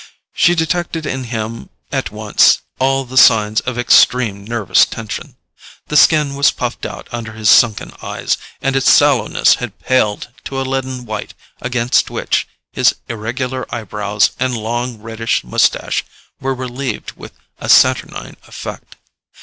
She 0.33 0.55
detected 0.55 1.05
in 1.05 1.25
him 1.25 1.69
at 1.91 2.09
once 2.09 2.61
all 2.79 3.05
the 3.05 3.17
signs 3.19 3.59
of 3.59 3.77
extreme 3.77 4.45
nervous 4.45 4.83
tension. 4.83 5.35
The 5.89 5.95
skin 5.95 6.33
was 6.33 6.49
puffed 6.49 6.87
out 6.87 7.07
under 7.11 7.33
his 7.33 7.51
sunken 7.51 7.93
eyes, 8.01 8.35
and 8.63 8.75
its 8.75 8.89
sallowness 8.91 9.57
had 9.61 9.77
paled 9.77 10.29
to 10.45 10.59
a 10.59 10.63
leaden 10.65 11.05
white 11.05 11.35
against 11.61 12.09
which 12.09 12.47
his 12.71 12.95
irregular 13.09 13.67
eyebrows 13.69 14.31
and 14.39 14.57
long 14.57 14.97
reddish 14.97 15.43
moustache 15.43 16.03
were 16.39 16.55
relieved 16.55 17.11
with 17.11 17.33
a 17.59 17.69
saturnine 17.69 18.37
effect. 18.47 18.95